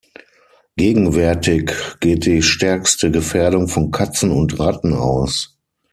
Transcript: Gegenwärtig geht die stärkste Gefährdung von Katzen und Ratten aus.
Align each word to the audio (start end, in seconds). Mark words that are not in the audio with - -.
Gegenwärtig 0.77 1.71
geht 1.99 2.25
die 2.25 2.41
stärkste 2.41 3.11
Gefährdung 3.11 3.67
von 3.67 3.91
Katzen 3.91 4.31
und 4.31 4.59
Ratten 4.59 4.95
aus. 4.95 5.55